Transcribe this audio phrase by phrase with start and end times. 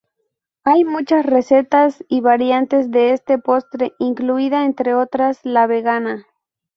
[0.63, 6.25] Hay muchas recetas y variantes de este postre, incluida, entre otras, la vegana.